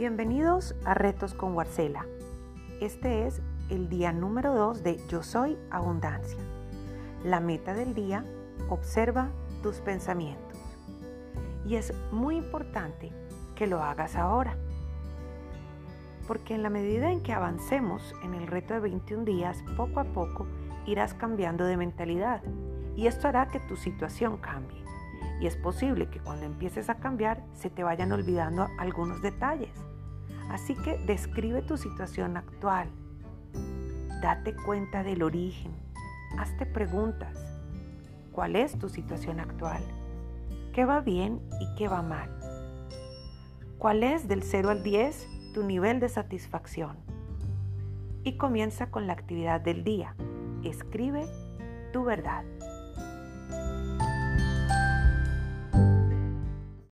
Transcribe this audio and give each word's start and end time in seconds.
Bienvenidos 0.00 0.74
a 0.86 0.94
Retos 0.94 1.34
con 1.34 1.52
Warcela. 1.52 2.06
Este 2.80 3.26
es 3.26 3.42
el 3.68 3.90
día 3.90 4.14
número 4.14 4.54
2 4.54 4.82
de 4.82 4.96
Yo 5.08 5.22
Soy 5.22 5.58
Abundancia. 5.70 6.38
La 7.22 7.38
meta 7.38 7.74
del 7.74 7.94
día, 7.94 8.24
observa 8.70 9.28
tus 9.62 9.76
pensamientos. 9.80 10.58
Y 11.66 11.74
es 11.74 11.92
muy 12.12 12.36
importante 12.36 13.12
que 13.54 13.66
lo 13.66 13.82
hagas 13.82 14.16
ahora. 14.16 14.56
Porque 16.26 16.54
en 16.54 16.62
la 16.62 16.70
medida 16.70 17.10
en 17.10 17.22
que 17.22 17.34
avancemos 17.34 18.14
en 18.24 18.32
el 18.32 18.46
reto 18.46 18.72
de 18.72 18.80
21 18.80 19.26
días, 19.26 19.62
poco 19.76 20.00
a 20.00 20.04
poco 20.04 20.46
irás 20.86 21.12
cambiando 21.12 21.66
de 21.66 21.76
mentalidad. 21.76 22.40
Y 22.96 23.06
esto 23.06 23.28
hará 23.28 23.48
que 23.48 23.60
tu 23.60 23.76
situación 23.76 24.38
cambie 24.38 24.80
y 25.40 25.46
es 25.46 25.56
posible 25.56 26.08
que 26.08 26.20
cuando 26.20 26.44
empieces 26.44 26.90
a 26.90 26.96
cambiar 26.96 27.42
se 27.54 27.70
te 27.70 27.82
vayan 27.82 28.12
olvidando 28.12 28.68
algunos 28.78 29.22
detalles. 29.22 29.72
Así 30.50 30.74
que 30.74 30.98
describe 31.06 31.62
tu 31.62 31.76
situación 31.76 32.36
actual. 32.36 32.88
Date 34.20 34.54
cuenta 34.54 35.02
del 35.04 35.22
origen. 35.22 35.72
Hazte 36.36 36.66
preguntas. 36.66 37.36
¿Cuál 38.32 38.56
es 38.56 38.76
tu 38.78 38.88
situación 38.88 39.38
actual? 39.38 39.82
¿Qué 40.72 40.84
va 40.84 41.00
bien 41.00 41.40
y 41.60 41.74
qué 41.76 41.88
va 41.88 42.02
mal? 42.02 42.28
¿Cuál 43.78 44.02
es 44.02 44.28
del 44.28 44.42
0 44.42 44.70
al 44.70 44.82
10 44.82 45.28
tu 45.54 45.62
nivel 45.62 46.00
de 46.00 46.08
satisfacción? 46.08 46.96
Y 48.24 48.36
comienza 48.36 48.90
con 48.90 49.06
la 49.06 49.12
actividad 49.12 49.60
del 49.60 49.84
día. 49.84 50.14
Escribe 50.64 51.26
tu 51.92 52.04
verdad. 52.04 52.44